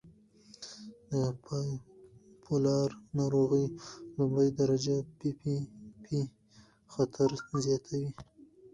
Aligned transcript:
د 1.11 1.13
بایپولار 1.43 2.89
ناروغۍ 3.17 3.65
لومړۍ 4.17 4.49
درجه 4.59 4.97
د 5.01 5.05
پي 5.17 5.31
پي 5.41 5.55
پي 6.03 6.19
خطر 6.93 7.29
زیاتوي. 7.65 8.09